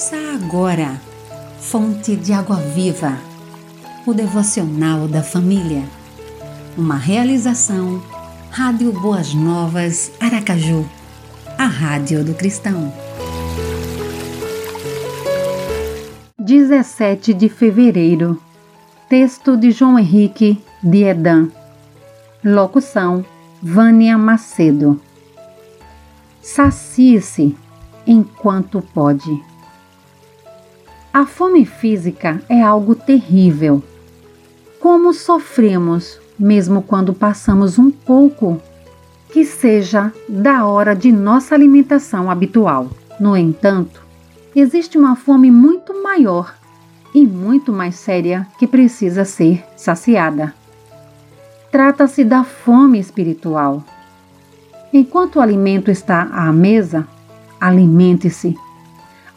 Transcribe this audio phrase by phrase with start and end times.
[0.00, 0.98] Ouça agora,
[1.58, 3.18] Fonte de Água Viva,
[4.06, 5.84] o devocional da família.
[6.74, 8.02] Uma realização,
[8.50, 10.88] Rádio Boas Novas, Aracaju,
[11.58, 12.90] a Rádio do Cristão.
[16.38, 18.40] 17 de fevereiro.
[19.06, 21.50] Texto de João Henrique de Edan.
[22.42, 23.22] Locução:
[23.62, 24.98] Vânia Macedo.
[26.40, 27.54] Sacie-se
[28.06, 29.49] enquanto pode.
[31.12, 33.82] A fome física é algo terrível.
[34.78, 38.60] Como sofremos, mesmo quando passamos um pouco
[39.32, 42.88] que seja da hora de nossa alimentação habitual.
[43.18, 44.02] No entanto,
[44.54, 46.54] existe uma fome muito maior
[47.14, 50.54] e muito mais séria que precisa ser saciada.
[51.70, 53.84] Trata-se da fome espiritual.
[54.92, 57.06] Enquanto o alimento está à mesa,
[57.60, 58.56] Alimente-se.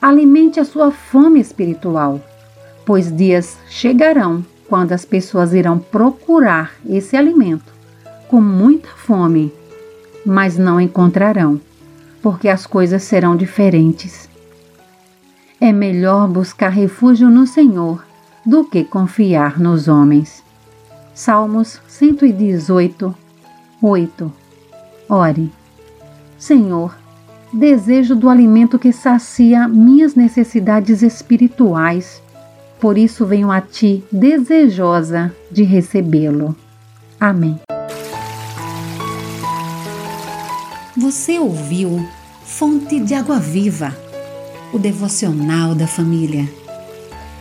[0.03, 2.19] Alimente a sua fome espiritual,
[2.85, 7.71] pois dias chegarão quando as pessoas irão procurar esse alimento
[8.27, 9.53] com muita fome,
[10.25, 11.57] mas não encontrarão,
[12.21, 14.27] porque as coisas serão diferentes.
[15.61, 18.03] É melhor buscar refúgio no Senhor
[18.45, 20.43] do que confiar nos homens.
[21.13, 23.15] Salmos 118,
[23.81, 24.33] 8
[25.07, 25.49] Ore,
[26.37, 26.93] Senhor,
[27.53, 32.21] desejo do alimento que sacia minhas necessidades espirituais.
[32.79, 36.55] Por isso venho a ti desejosa de recebê-lo.
[37.19, 37.59] Amém.
[40.97, 42.05] Você ouviu
[42.43, 43.95] Fonte de Água Viva,
[44.73, 46.47] o devocional da família.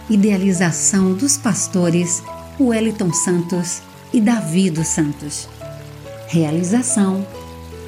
[0.08, 2.22] Idealização dos pastores
[2.60, 3.82] Wellington Santos
[4.12, 5.48] e Davi dos Santos.
[6.28, 7.26] Realização